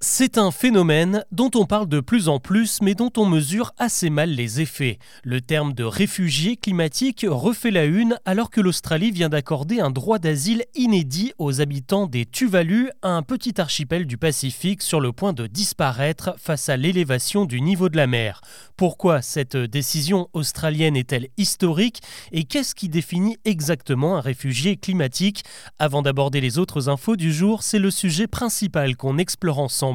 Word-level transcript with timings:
C'est 0.00 0.38
un 0.38 0.52
phénomène 0.52 1.24
dont 1.32 1.50
on 1.56 1.66
parle 1.66 1.88
de 1.88 1.98
plus 1.98 2.28
en 2.28 2.38
plus 2.38 2.78
mais 2.82 2.94
dont 2.94 3.10
on 3.16 3.26
mesure 3.26 3.72
assez 3.78 4.10
mal 4.10 4.30
les 4.30 4.60
effets. 4.60 5.00
Le 5.24 5.40
terme 5.40 5.72
de 5.72 5.82
réfugié 5.82 6.56
climatique 6.56 7.26
refait 7.28 7.72
la 7.72 7.84
une 7.84 8.16
alors 8.24 8.50
que 8.50 8.60
l'Australie 8.60 9.10
vient 9.10 9.28
d'accorder 9.28 9.80
un 9.80 9.90
droit 9.90 10.20
d'asile 10.20 10.62
inédit 10.76 11.32
aux 11.38 11.60
habitants 11.60 12.06
des 12.06 12.26
Tuvalu, 12.26 12.90
un 13.02 13.22
petit 13.22 13.60
archipel 13.60 14.06
du 14.06 14.18
Pacifique 14.18 14.82
sur 14.82 15.00
le 15.00 15.10
point 15.10 15.32
de 15.32 15.48
disparaître 15.48 16.36
face 16.38 16.68
à 16.68 16.76
l'élévation 16.76 17.44
du 17.44 17.60
niveau 17.60 17.88
de 17.88 17.96
la 17.96 18.06
mer. 18.06 18.40
Pourquoi 18.76 19.20
cette 19.20 19.56
décision 19.56 20.28
australienne 20.32 20.96
est-elle 20.96 21.26
historique 21.38 22.02
et 22.30 22.44
qu'est-ce 22.44 22.76
qui 22.76 22.88
définit 22.88 23.38
exactement 23.44 24.16
un 24.16 24.20
réfugié 24.20 24.76
climatique? 24.76 25.42
Avant 25.80 26.02
d'aborder 26.02 26.40
les 26.40 26.58
autres 26.58 26.88
infos 26.88 27.16
du 27.16 27.32
jour, 27.32 27.64
c'est 27.64 27.80
le 27.80 27.90
sujet 27.90 28.28
principal 28.28 28.94
qu'on 28.94 29.18
explore 29.18 29.58
ensemble 29.58 29.87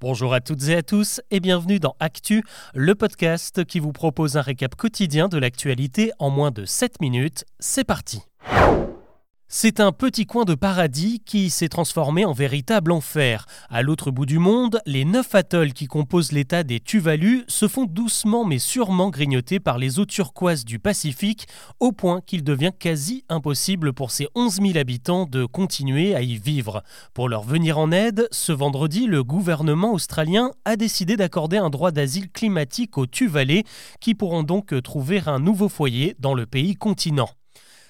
Bonjour 0.00 0.34
à 0.34 0.40
toutes 0.40 0.68
et 0.68 0.76
à 0.76 0.82
tous 0.82 1.20
et 1.30 1.40
bienvenue 1.40 1.78
dans 1.78 1.94
Actu, 2.00 2.42
le 2.74 2.94
podcast 2.94 3.64
qui 3.64 3.78
vous 3.78 3.92
propose 3.92 4.36
un 4.36 4.40
récap 4.40 4.74
quotidien 4.74 5.28
de 5.28 5.38
l'actualité 5.38 6.10
en 6.18 6.30
moins 6.30 6.50
de 6.50 6.64
7 6.64 7.00
minutes. 7.00 7.44
C'est 7.60 7.84
parti. 7.84 8.22
C'est 9.48 9.78
un 9.78 9.92
petit 9.92 10.26
coin 10.26 10.44
de 10.44 10.56
paradis 10.56 11.22
qui 11.24 11.50
s'est 11.50 11.68
transformé 11.68 12.24
en 12.24 12.32
véritable 12.32 12.90
enfer. 12.90 13.46
À 13.70 13.80
l'autre 13.80 14.10
bout 14.10 14.26
du 14.26 14.40
monde, 14.40 14.80
les 14.86 15.04
neuf 15.04 15.36
atolls 15.36 15.72
qui 15.72 15.86
composent 15.86 16.32
l'état 16.32 16.64
des 16.64 16.80
Tuvalu 16.80 17.44
se 17.46 17.68
font 17.68 17.84
doucement 17.84 18.44
mais 18.44 18.58
sûrement 18.58 19.08
grignoter 19.08 19.60
par 19.60 19.78
les 19.78 20.00
eaux 20.00 20.04
turquoises 20.04 20.64
du 20.64 20.80
Pacifique, 20.80 21.46
au 21.78 21.92
point 21.92 22.22
qu'il 22.22 22.42
devient 22.42 22.72
quasi 22.76 23.24
impossible 23.28 23.92
pour 23.92 24.10
ces 24.10 24.26
11 24.34 24.54
000 24.62 24.78
habitants 24.78 25.26
de 25.26 25.44
continuer 25.44 26.16
à 26.16 26.22
y 26.22 26.38
vivre. 26.38 26.82
Pour 27.14 27.28
leur 27.28 27.44
venir 27.44 27.78
en 27.78 27.92
aide, 27.92 28.26
ce 28.32 28.50
vendredi, 28.50 29.06
le 29.06 29.22
gouvernement 29.22 29.92
australien 29.92 30.50
a 30.64 30.74
décidé 30.74 31.16
d'accorder 31.16 31.58
un 31.58 31.70
droit 31.70 31.92
d'asile 31.92 32.32
climatique 32.32 32.98
aux 32.98 33.06
Tuvalu, 33.06 33.62
qui 34.00 34.16
pourront 34.16 34.42
donc 34.42 34.74
trouver 34.82 35.22
un 35.26 35.38
nouveau 35.38 35.68
foyer 35.68 36.16
dans 36.18 36.34
le 36.34 36.46
pays 36.46 36.74
continent. 36.74 37.28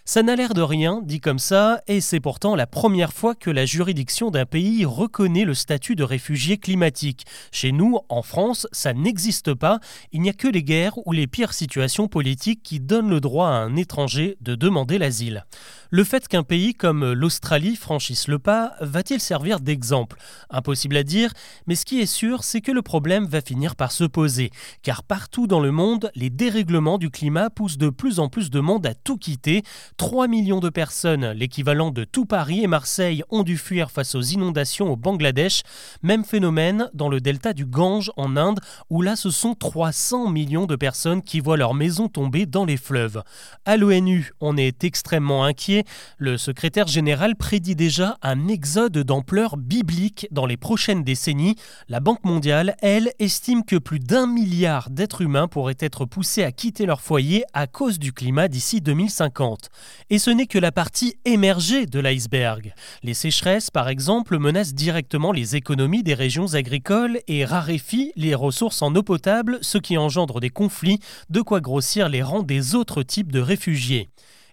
Ça 0.08 0.22
n'a 0.22 0.36
l'air 0.36 0.54
de 0.54 0.62
rien, 0.62 1.02
dit 1.02 1.18
comme 1.18 1.40
ça, 1.40 1.82
et 1.88 2.00
c'est 2.00 2.20
pourtant 2.20 2.54
la 2.54 2.68
première 2.68 3.12
fois 3.12 3.34
que 3.34 3.50
la 3.50 3.66
juridiction 3.66 4.30
d'un 4.30 4.46
pays 4.46 4.84
reconnaît 4.84 5.44
le 5.44 5.52
statut 5.52 5.96
de 5.96 6.04
réfugié 6.04 6.58
climatique. 6.58 7.26
Chez 7.50 7.72
nous, 7.72 7.98
en 8.08 8.22
France, 8.22 8.68
ça 8.70 8.94
n'existe 8.94 9.52
pas. 9.52 9.80
Il 10.12 10.20
n'y 10.20 10.30
a 10.30 10.32
que 10.32 10.46
les 10.46 10.62
guerres 10.62 10.96
ou 11.06 11.12
les 11.12 11.26
pires 11.26 11.52
situations 11.52 12.06
politiques 12.06 12.62
qui 12.62 12.78
donnent 12.78 13.10
le 13.10 13.20
droit 13.20 13.48
à 13.48 13.54
un 13.54 13.74
étranger 13.74 14.36
de 14.40 14.54
demander 14.54 14.98
l'asile. 14.98 15.44
Le 15.90 16.02
fait 16.02 16.26
qu'un 16.26 16.42
pays 16.42 16.74
comme 16.74 17.12
l'Australie 17.12 17.76
franchisse 17.76 18.26
le 18.26 18.40
pas 18.40 18.72
va-t-il 18.80 19.20
servir 19.20 19.60
d'exemple? 19.60 20.16
Impossible 20.50 20.96
à 20.96 21.04
dire, 21.04 21.32
mais 21.66 21.76
ce 21.76 21.84
qui 21.84 22.00
est 22.00 22.06
sûr, 22.06 22.42
c'est 22.42 22.60
que 22.60 22.72
le 22.72 22.82
problème 22.82 23.26
va 23.26 23.40
finir 23.40 23.76
par 23.76 23.92
se 23.92 24.02
poser, 24.02 24.50
car 24.82 25.04
partout 25.04 25.46
dans 25.46 25.60
le 25.60 25.70
monde, 25.70 26.10
les 26.16 26.30
dérèglements 26.30 26.98
du 26.98 27.10
climat 27.10 27.50
poussent 27.50 27.78
de 27.78 27.88
plus 27.88 28.18
en 28.18 28.28
plus 28.28 28.50
de 28.50 28.58
monde 28.58 28.84
à 28.84 28.94
tout 28.94 29.16
quitter, 29.16 29.62
3 29.96 30.26
millions 30.26 30.58
de 30.58 30.70
personnes, 30.70 31.30
l'équivalent 31.30 31.90
de 31.90 32.02
tout 32.04 32.26
Paris 32.26 32.64
et 32.64 32.66
Marseille, 32.66 33.22
ont 33.30 33.44
dû 33.44 33.56
fuir 33.56 33.90
face 33.92 34.16
aux 34.16 34.22
inondations 34.22 34.90
au 34.90 34.96
Bangladesh. 34.96 35.62
Même 36.02 36.24
phénomène 36.24 36.90
dans 36.94 37.08
le 37.08 37.20
delta 37.20 37.52
du 37.52 37.64
Gange 37.64 38.10
en 38.16 38.36
Inde, 38.36 38.60
où 38.90 39.02
là 39.02 39.14
ce 39.14 39.30
sont 39.30 39.54
300 39.54 40.30
millions 40.30 40.66
de 40.66 40.76
personnes 40.76 41.22
qui 41.22 41.38
voient 41.38 41.56
leur 41.56 41.74
maison 41.74 42.08
tomber 42.08 42.46
dans 42.46 42.64
les 42.64 42.76
fleuves. 42.76 43.22
À 43.64 43.76
l'ONU, 43.76 44.32
on 44.40 44.56
est 44.56 44.82
extrêmement 44.82 45.44
inquiet. 45.44 45.75
Le 46.18 46.38
secrétaire 46.38 46.86
général 46.86 47.36
prédit 47.36 47.74
déjà 47.74 48.16
un 48.22 48.48
exode 48.48 48.98
d'ampleur 48.98 49.56
biblique 49.56 50.28
dans 50.30 50.46
les 50.46 50.56
prochaines 50.56 51.02
décennies. 51.02 51.56
La 51.88 52.00
Banque 52.00 52.24
mondiale, 52.24 52.76
elle, 52.82 53.12
estime 53.18 53.64
que 53.64 53.76
plus 53.76 53.98
d'un 53.98 54.26
milliard 54.26 54.90
d'êtres 54.90 55.22
humains 55.22 55.48
pourraient 55.48 55.76
être 55.80 56.04
poussés 56.04 56.44
à 56.44 56.52
quitter 56.52 56.86
leur 56.86 57.00
foyer 57.00 57.44
à 57.52 57.66
cause 57.66 57.98
du 57.98 58.12
climat 58.12 58.48
d'ici 58.48 58.80
2050. 58.80 59.70
Et 60.10 60.18
ce 60.18 60.30
n'est 60.30 60.46
que 60.46 60.58
la 60.58 60.72
partie 60.72 61.16
émergée 61.24 61.86
de 61.86 62.00
l'iceberg. 62.00 62.72
Les 63.02 63.14
sécheresses, 63.14 63.70
par 63.70 63.88
exemple, 63.88 64.38
menacent 64.38 64.74
directement 64.74 65.32
les 65.32 65.56
économies 65.56 66.02
des 66.02 66.14
régions 66.14 66.54
agricoles 66.54 67.20
et 67.28 67.44
raréfient 67.44 68.12
les 68.16 68.34
ressources 68.34 68.82
en 68.82 68.94
eau 68.94 69.02
potable, 69.02 69.58
ce 69.62 69.78
qui 69.78 69.96
engendre 69.98 70.40
des 70.40 70.50
conflits, 70.50 71.00
de 71.30 71.40
quoi 71.40 71.60
grossir 71.60 72.08
les 72.08 72.22
rangs 72.22 72.42
des 72.42 72.74
autres 72.74 73.02
types 73.02 73.32
de 73.32 73.40
réfugiés. 73.40 74.08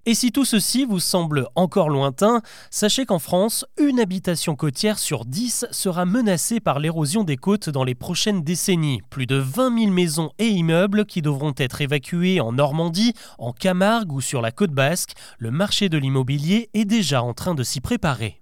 Et 0.05 0.15
si 0.15 0.33
tout 0.33 0.43
ceci 0.43 0.83
vous 0.83 0.99
semble 0.99 1.47
encore 1.55 1.89
lointain, 1.89 2.41
sachez 2.69 3.05
qu'en 3.05 3.19
France, 3.19 3.65
une 3.79 4.01
habitation 4.01 4.57
côtière 4.57 4.99
sur 4.99 5.23
10 5.23 5.67
sera 5.71 6.05
menacée 6.05 6.59
par 6.59 6.79
l'érosion 6.79 7.23
des 7.23 7.37
côtes 7.37 7.69
dans 7.69 7.85
les 7.85 7.95
prochaines 7.95 8.43
décennies. 8.43 9.01
Plus 9.09 9.27
de 9.27 9.37
20 9.37 9.79
000 9.79 9.91
maisons 9.91 10.31
et 10.39 10.49
immeubles 10.49 11.05
qui 11.05 11.21
devront 11.21 11.53
être 11.57 11.79
évacués 11.79 12.41
en 12.41 12.51
Normandie, 12.51 13.13
en 13.39 13.53
Camargue 13.53 14.11
ou 14.11 14.19
sur 14.19 14.41
la 14.41 14.51
côte 14.51 14.71
basque. 14.71 15.13
Le 15.37 15.51
marché 15.51 15.87
de 15.87 15.97
l'immobilier 15.97 16.69
est 16.73 16.85
déjà 16.85 17.23
en 17.23 17.33
train 17.33 17.55
de 17.55 17.63
s'y 17.63 17.79
préparer. 17.79 18.41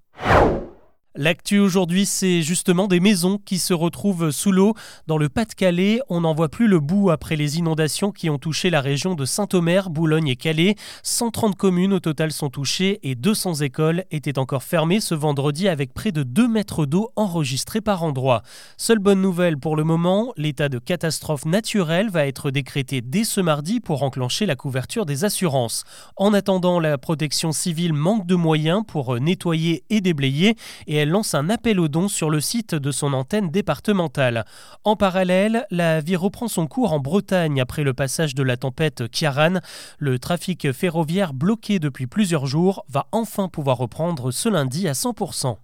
L'actu 1.15 1.59
aujourd'hui, 1.59 2.05
c'est 2.05 2.41
justement 2.41 2.87
des 2.87 3.01
maisons 3.01 3.37
qui 3.37 3.59
se 3.59 3.73
retrouvent 3.73 4.31
sous 4.31 4.53
l'eau. 4.53 4.75
Dans 5.07 5.17
le 5.17 5.27
Pas-de-Calais, 5.27 5.99
on 6.07 6.21
n'en 6.21 6.33
voit 6.33 6.47
plus 6.47 6.69
le 6.69 6.79
bout 6.79 7.09
après 7.09 7.35
les 7.35 7.57
inondations 7.57 8.13
qui 8.13 8.29
ont 8.29 8.37
touché 8.37 8.69
la 8.69 8.79
région 8.79 9.13
de 9.13 9.25
Saint-Omer, 9.25 9.89
Boulogne 9.89 10.29
et 10.29 10.37
Calais. 10.37 10.75
130 11.03 11.57
communes 11.57 11.91
au 11.91 11.99
total 11.99 12.31
sont 12.31 12.49
touchées 12.49 13.01
et 13.03 13.15
200 13.15 13.55
écoles 13.55 14.05
étaient 14.09 14.39
encore 14.39 14.63
fermées 14.63 15.01
ce 15.01 15.13
vendredi 15.13 15.67
avec 15.67 15.93
près 15.93 16.13
de 16.13 16.23
2 16.23 16.47
mètres 16.47 16.85
d'eau 16.85 17.09
enregistrés 17.17 17.81
par 17.81 18.03
endroit. 18.03 18.41
Seule 18.77 18.99
bonne 18.99 19.21
nouvelle 19.21 19.57
pour 19.57 19.75
le 19.75 19.83
moment, 19.83 20.31
l'état 20.37 20.69
de 20.69 20.79
catastrophe 20.79 21.43
naturelle 21.43 22.09
va 22.09 22.25
être 22.25 22.51
décrété 22.51 23.01
dès 23.01 23.25
ce 23.25 23.41
mardi 23.41 23.81
pour 23.81 24.03
enclencher 24.03 24.45
la 24.45 24.55
couverture 24.55 25.05
des 25.05 25.25
assurances. 25.25 25.83
En 26.15 26.33
attendant, 26.33 26.79
la 26.79 26.97
protection 26.97 27.51
civile 27.51 27.91
manque 27.91 28.25
de 28.25 28.35
moyens 28.35 28.83
pour 28.87 29.19
nettoyer 29.19 29.83
et 29.89 29.99
déblayer 29.99 30.55
et 30.87 31.00
elle 31.01 31.09
lance 31.09 31.33
un 31.33 31.49
appel 31.49 31.79
aux 31.79 31.87
dons 31.87 32.07
sur 32.07 32.29
le 32.29 32.39
site 32.39 32.75
de 32.75 32.91
son 32.91 33.13
antenne 33.13 33.49
départementale. 33.49 34.45
En 34.83 34.95
parallèle, 34.95 35.65
la 35.71 35.99
vie 35.99 36.15
reprend 36.15 36.47
son 36.47 36.67
cours 36.67 36.93
en 36.93 36.99
Bretagne 36.99 37.59
après 37.59 37.83
le 37.83 37.95
passage 37.95 38.35
de 38.35 38.43
la 38.43 38.55
tempête 38.55 39.09
Kiaran. 39.09 39.61
Le 39.97 40.19
trafic 40.19 40.71
ferroviaire 40.71 41.33
bloqué 41.33 41.79
depuis 41.79 42.05
plusieurs 42.05 42.45
jours 42.45 42.85
va 42.87 43.07
enfin 43.11 43.49
pouvoir 43.49 43.77
reprendre 43.77 44.29
ce 44.29 44.47
lundi 44.47 44.87
à 44.87 44.93
100%. 44.93 45.57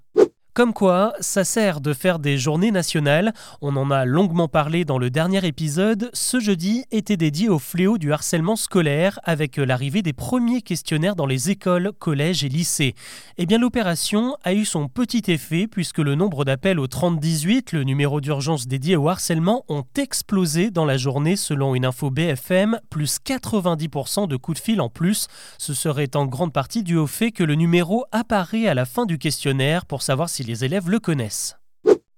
Comme 0.58 0.74
quoi, 0.74 1.14
ça 1.20 1.44
sert 1.44 1.82
de 1.82 1.94
faire 1.94 2.18
des 2.18 2.40
journées 2.40 2.72
nationales. 2.72 3.32
On 3.62 3.76
en 3.76 3.92
a 3.92 4.06
longuement 4.06 4.48
parlé 4.48 4.86
dans 4.86 4.98
le 4.98 5.12
dernier 5.12 5.46
épisode. 5.46 6.10
Ce 6.14 6.40
jeudi 6.40 6.84
était 6.90 7.16
dédié 7.16 7.48
au 7.48 7.60
fléau 7.60 8.00
du 8.00 8.12
harcèlement 8.12 8.56
scolaire 8.56 9.20
avec 9.24 9.58
l'arrivée 9.58 10.02
des 10.02 10.14
premiers 10.14 10.64
questionnaires 10.64 11.16
dans 11.16 11.28
les 11.28 11.52
écoles, 11.52 11.92
collèges 12.00 12.44
et 12.44 12.50
lycées. 12.50 12.96
Eh 13.38 13.46
bien, 13.46 13.60
l'opération 13.60 14.36
a 14.44 14.56
eu 14.56 14.66
son 14.66 14.88
petit 14.88 15.22
effet 15.28 15.68
puisque 15.68 16.00
le 16.00 16.16
nombre 16.16 16.44
d'appels 16.44 16.80
au 16.80 16.88
3018, 16.88 17.74
le 17.74 17.84
numéro 17.84 18.20
d'urgence 18.20 18.66
dédié 18.66 18.96
au 18.96 19.10
harcèlement, 19.10 19.64
ont 19.70 19.86
explosé 19.96 20.72
dans 20.72 20.86
la 20.86 20.98
journée 20.98 21.36
selon 21.36 21.76
une 21.76 21.86
info 21.86 22.10
BFM, 22.10 22.80
plus 22.90 23.20
90% 23.24 24.28
de 24.28 24.36
coups 24.38 24.60
de 24.60 24.64
fil 24.64 24.82
en 24.82 24.90
plus. 24.90 25.28
Ce 25.60 25.76
serait 25.76 26.16
en 26.16 26.26
grande 26.26 26.52
partie 26.52 26.82
dû 26.82 26.98
au 26.98 27.06
fait 27.06 27.30
que 27.30 27.44
le 27.44 27.54
numéro 27.54 28.06
apparaît 28.12 28.66
à 28.66 28.74
la 28.74 28.86
fin 28.86 29.06
du 29.06 29.20
questionnaire 29.20 29.86
pour 29.86 30.02
savoir 30.02 30.30
si 30.30 30.47
les 30.48 30.64
élèves 30.64 30.90
le 30.90 31.00
connaissent. 31.02 31.58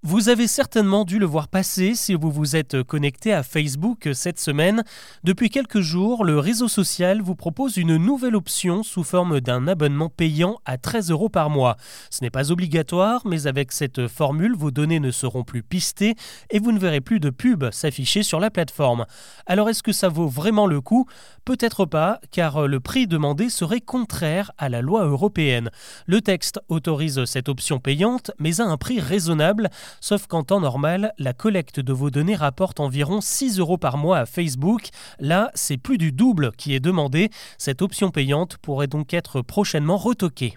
Vous 0.01 0.29
avez 0.29 0.47
certainement 0.47 1.03
dû 1.03 1.19
le 1.19 1.25
voir 1.25 1.49
passer 1.49 1.93
si 1.93 2.13
vous 2.13 2.31
vous 2.31 2.55
êtes 2.55 2.83
connecté 2.83 3.33
à 3.33 3.43
Facebook 3.43 4.07
cette 4.13 4.39
semaine. 4.39 4.85
Depuis 5.25 5.49
quelques 5.49 5.81
jours, 5.81 6.23
le 6.23 6.39
réseau 6.39 6.69
social 6.69 7.21
vous 7.21 7.35
propose 7.35 7.75
une 7.75 7.97
nouvelle 7.97 8.37
option 8.37 8.81
sous 8.81 9.03
forme 9.03 9.41
d'un 9.41 9.67
abonnement 9.67 10.07
payant 10.07 10.61
à 10.63 10.77
13 10.77 11.11
euros 11.11 11.27
par 11.27 11.49
mois. 11.49 11.75
Ce 12.11 12.23
n'est 12.23 12.29
pas 12.29 12.49
obligatoire, 12.49 13.23
mais 13.25 13.45
avec 13.45 13.73
cette 13.73 14.07
formule, 14.07 14.55
vos 14.55 14.71
données 14.71 15.01
ne 15.01 15.11
seront 15.11 15.43
plus 15.43 15.63
pistées 15.63 16.15
et 16.49 16.59
vous 16.59 16.71
ne 16.71 16.79
verrez 16.79 17.01
plus 17.01 17.19
de 17.19 17.29
pubs 17.29 17.69
s'afficher 17.69 18.23
sur 18.23 18.39
la 18.39 18.49
plateforme. 18.49 19.05
Alors 19.47 19.67
est-ce 19.67 19.83
que 19.83 19.91
ça 19.91 20.07
vaut 20.07 20.29
vraiment 20.29 20.65
le 20.65 20.79
coup? 20.79 21.07
Peut-être 21.43 21.85
pas, 21.85 22.21
car 22.31 22.69
le 22.69 22.79
prix 22.79 23.05
demandé 23.05 23.49
serait 23.49 23.81
contraire 23.81 24.53
à 24.57 24.69
la 24.69 24.81
loi 24.81 25.03
européenne. 25.03 25.71
Le 26.05 26.21
texte 26.21 26.61
autorise 26.69 27.25
cette 27.25 27.49
option 27.49 27.79
payante, 27.79 28.31
mais 28.39 28.61
à 28.61 28.63
un 28.63 28.77
prix 28.77 29.01
raisonnable 29.01 29.69
Sauf 30.01 30.27
qu'en 30.27 30.43
temps 30.43 30.59
normal, 30.59 31.13
la 31.17 31.33
collecte 31.33 31.79
de 31.79 31.93
vos 31.93 32.09
données 32.09 32.35
rapporte 32.35 32.79
environ 32.79 33.21
6 33.21 33.59
euros 33.59 33.77
par 33.77 33.97
mois 33.97 34.19
à 34.19 34.25
Facebook. 34.25 34.89
Là, 35.19 35.51
c'est 35.53 35.77
plus 35.77 35.97
du 35.97 36.11
double 36.11 36.51
qui 36.57 36.73
est 36.73 36.79
demandé. 36.79 37.29
Cette 37.57 37.81
option 37.81 38.11
payante 38.11 38.57
pourrait 38.57 38.87
donc 38.87 39.13
être 39.13 39.41
prochainement 39.41 39.97
retoquée. 39.97 40.55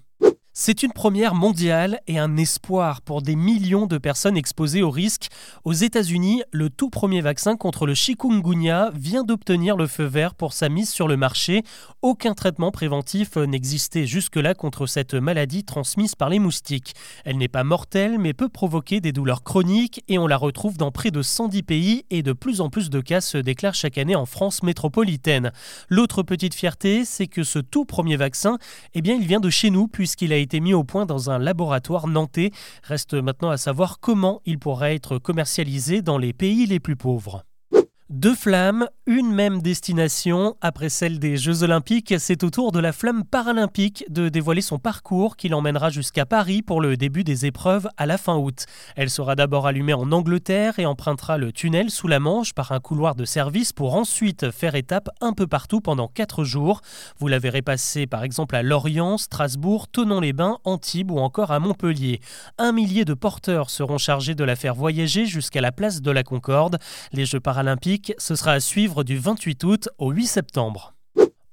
C'est 0.54 0.82
une 0.82 0.92
première 0.92 1.34
mondiale 1.34 2.00
et 2.06 2.18
un 2.18 2.36
espoir 2.36 3.00
pour 3.00 3.22
des 3.22 3.36
millions 3.36 3.86
de 3.86 3.96
personnes 3.96 4.36
exposées 4.36 4.82
au 4.82 4.90
risque. 4.90 5.28
Aux 5.64 5.72
États-Unis, 5.72 6.42
le 6.52 6.68
tout 6.68 6.90
premier 6.90 7.22
vaccin 7.22 7.56
contre 7.56 7.86
le 7.86 7.94
chikungunya 7.94 8.90
vient 8.94 9.24
d'obtenir 9.24 9.78
le 9.78 9.86
feu 9.86 10.04
vert 10.04 10.34
pour 10.34 10.52
sa 10.52 10.68
mise 10.68 10.90
sur 10.90 11.08
le 11.08 11.16
marché. 11.16 11.62
Aucun 12.02 12.34
traitement 12.34 12.70
préventif 12.70 13.36
n'existait 13.36 14.06
jusque-là 14.06 14.52
contre 14.52 14.86
cette 14.86 15.14
maladie 15.14 15.64
transmise 15.64 16.14
par 16.16 16.28
les 16.28 16.38
moustiques. 16.38 16.92
Elle 17.24 17.38
n'est 17.38 17.48
pas 17.48 17.64
mortelle 17.64 18.18
mais 18.18 18.34
peut 18.34 18.50
provoquer 18.50 19.00
des 19.00 19.12
douleurs 19.12 19.44
chroniques 19.44 20.04
et 20.08 20.18
on 20.18 20.26
la 20.26 20.36
retrouve 20.36 20.76
dans 20.76 20.90
près 20.90 21.10
de 21.10 21.22
110 21.22 21.62
pays 21.62 22.04
et 22.10 22.22
de 22.22 22.34
plus 22.34 22.60
en 22.60 22.68
plus 22.68 22.90
de 22.90 23.00
cas 23.00 23.22
se 23.22 23.38
déclarent 23.38 23.74
chaque 23.74 23.96
année 23.96 24.16
en 24.16 24.26
France 24.26 24.62
métropolitaine. 24.62 25.50
L'autre 25.88 26.22
petite 26.22 26.54
fierté, 26.54 27.06
c'est 27.06 27.26
que 27.26 27.42
ce 27.42 27.58
tout 27.58 27.86
premier 27.86 28.16
vaccin, 28.16 28.58
eh 28.92 29.00
bien, 29.00 29.14
il 29.14 29.26
vient 29.26 29.40
de 29.40 29.48
chez 29.48 29.70
nous 29.70 29.88
puisqu'il 29.88 30.30
a 30.34 30.41
été 30.42 30.60
mis 30.60 30.74
au 30.74 30.84
point 30.84 31.06
dans 31.06 31.30
un 31.30 31.38
laboratoire 31.38 32.06
nantais. 32.06 32.50
Reste 32.82 33.14
maintenant 33.14 33.50
à 33.50 33.56
savoir 33.56 34.00
comment 34.00 34.42
il 34.44 34.58
pourrait 34.58 34.94
être 34.94 35.18
commercialisé 35.18 36.02
dans 36.02 36.18
les 36.18 36.32
pays 36.32 36.66
les 36.66 36.80
plus 36.80 36.96
pauvres. 36.96 37.44
Deux 38.12 38.34
flammes, 38.34 38.88
une 39.06 39.32
même 39.32 39.62
destination. 39.62 40.54
Après 40.60 40.90
celle 40.90 41.18
des 41.18 41.38
Jeux 41.38 41.62
Olympiques, 41.62 42.12
c'est 42.18 42.44
au 42.44 42.50
tour 42.50 42.70
de 42.70 42.78
la 42.78 42.92
flamme 42.92 43.24
paralympique 43.24 44.04
de 44.10 44.28
dévoiler 44.28 44.60
son 44.60 44.78
parcours 44.78 45.34
qui 45.34 45.48
l'emmènera 45.48 45.88
jusqu'à 45.88 46.26
Paris 46.26 46.60
pour 46.60 46.82
le 46.82 46.98
début 46.98 47.24
des 47.24 47.46
épreuves 47.46 47.88
à 47.96 48.04
la 48.04 48.18
fin 48.18 48.36
août. 48.36 48.66
Elle 48.96 49.08
sera 49.08 49.34
d'abord 49.34 49.66
allumée 49.66 49.94
en 49.94 50.12
Angleterre 50.12 50.78
et 50.78 50.84
empruntera 50.84 51.38
le 51.38 51.52
tunnel 51.52 51.88
sous 51.88 52.06
la 52.06 52.20
Manche 52.20 52.52
par 52.52 52.72
un 52.72 52.80
couloir 52.80 53.14
de 53.14 53.24
service 53.24 53.72
pour 53.72 53.94
ensuite 53.94 54.50
faire 54.50 54.74
étape 54.74 55.08
un 55.22 55.32
peu 55.32 55.46
partout 55.46 55.80
pendant 55.80 56.06
quatre 56.06 56.44
jours. 56.44 56.82
Vous 57.18 57.28
la 57.28 57.38
verrez 57.38 57.62
passer 57.62 58.06
par 58.06 58.24
exemple 58.24 58.56
à 58.56 58.62
Lorient, 58.62 59.16
Strasbourg, 59.16 59.88
Tonon-les-Bains, 59.88 60.58
Antibes 60.64 61.12
ou 61.12 61.18
encore 61.18 61.50
à 61.50 61.60
Montpellier. 61.60 62.20
Un 62.58 62.72
millier 62.72 63.06
de 63.06 63.14
porteurs 63.14 63.70
seront 63.70 63.96
chargés 63.96 64.34
de 64.34 64.44
la 64.44 64.54
faire 64.54 64.74
voyager 64.74 65.24
jusqu'à 65.24 65.62
la 65.62 65.72
place 65.72 66.02
de 66.02 66.10
la 66.10 66.22
Concorde. 66.22 66.76
Les 67.14 67.24
Jeux 67.24 67.40
paralympiques 67.40 68.01
ce 68.18 68.34
sera 68.34 68.52
à 68.52 68.60
suivre 68.60 69.04
du 69.04 69.16
28 69.16 69.64
août 69.64 69.88
au 69.98 70.10
8 70.10 70.26
septembre. 70.26 70.94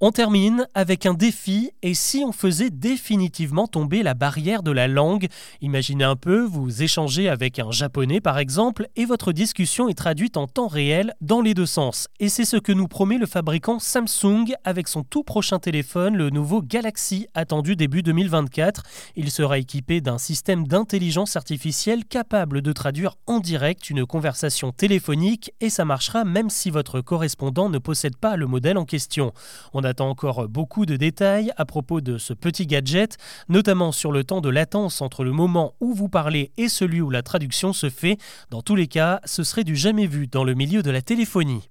On 0.02 0.12
termine 0.14 0.66
avec 0.76 1.06
un 1.06 1.14
défi 1.14 1.72
et 1.82 1.94
si 1.94 2.24
on 2.26 2.32
faisait 2.32 2.70
définitivement 2.70 3.68
tomber 3.68 4.02
la 4.02 4.14
barrière 4.14 4.64
de 4.64 4.72
la 4.72 4.88
langue? 4.88 5.28
Imaginez 5.60 6.06
un 6.06 6.16
peu, 6.16 6.40
vous 6.46 6.84
échangez 6.84 7.28
avec 7.28 7.60
un 7.60 7.72
japonais 7.72 8.22
par 8.22 8.40
exemple 8.40 8.88
et 8.96 9.04
votre 9.04 9.34
discussion 9.34 9.90
est 9.90 9.98
traduite 9.98 10.38
en 10.38 10.48
temps 10.48 10.70
réel 10.70 11.16
dans 11.20 11.42
les 11.42 11.54
deux 11.54 11.66
sens. 11.66 12.08
Et 12.22 12.30
c'est 12.30 12.46
ce 12.46 12.56
que 12.56 12.72
nous 12.72 12.88
promet 12.88 13.18
le 13.18 13.26
fabricant 13.26 13.78
Samsung 13.78 14.54
avec 14.64 14.88
son 14.88 15.04
tout 15.04 15.24
prochain 15.24 15.60
téléphone, 15.60 16.16
le 16.16 16.30
nouveau 16.30 16.62
Galaxy 16.62 17.28
attendu 17.34 17.76
début 17.76 18.02
2024. 18.02 18.84
Il 19.18 19.30
sera 19.30 19.58
équipé 19.58 20.00
d'un 20.00 20.18
système 20.18 20.66
d'intelligence 20.66 21.36
artificielle 21.36 22.06
capable 22.06 22.62
de 22.62 22.72
traduire 22.72 23.16
en 23.28 23.42
direct 23.42 23.90
une 23.90 24.06
conversation 24.06 24.72
téléphonique 24.72 25.52
et 25.60 25.70
ça 25.70 25.84
marchera 25.84 26.24
même 26.24 26.50
si 26.50 26.70
votre 26.70 27.02
correspondant 27.02 27.68
ne 27.68 27.80
possède 27.80 28.16
pas 28.16 28.38
le 28.38 28.48
modèle 28.48 28.78
en 28.78 28.86
question. 28.86 29.34
On 29.74 29.89
attend 29.90 30.10
encore 30.10 30.48
beaucoup 30.48 30.86
de 30.86 30.96
détails 30.96 31.52
à 31.58 31.66
propos 31.66 32.00
de 32.00 32.18
ce 32.18 32.34
petit 32.34 32.66
gadget, 32.66 33.18
notamment 33.50 33.92
sur 33.92 34.14
le 34.14 34.24
temps 34.24 34.40
de 34.40 34.50
latence 34.50 35.02
entre 35.02 35.26
le 35.26 35.34
moment 35.34 35.74
où 35.82 35.94
vous 35.94 36.08
parlez 36.08 36.54
et 36.56 36.70
celui 36.70 37.02
où 37.02 37.10
la 37.10 37.24
traduction 37.24 37.74
se 37.74 37.90
fait. 37.90 38.18
Dans 38.50 38.62
tous 38.62 38.76
les 38.76 38.88
cas, 38.88 39.20
ce 39.26 39.44
serait 39.44 39.66
du 39.66 39.76
jamais 39.76 40.08
vu 40.08 40.28
dans 40.28 40.46
le 40.46 40.54
milieu 40.54 40.82
de 40.82 40.92
la 40.92 41.02
téléphonie. 41.02 41.70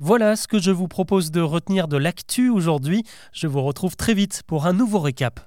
Voilà 0.00 0.36
ce 0.36 0.46
que 0.46 0.58
je 0.58 0.70
vous 0.70 0.86
propose 0.88 1.30
de 1.30 1.40
retenir 1.40 1.88
de 1.88 1.96
l'actu 1.96 2.50
aujourd'hui. 2.50 3.04
Je 3.32 3.46
vous 3.46 3.62
retrouve 3.62 3.96
très 3.96 4.14
vite 4.14 4.42
pour 4.46 4.66
un 4.66 4.72
nouveau 4.72 5.00
récap. 5.00 5.40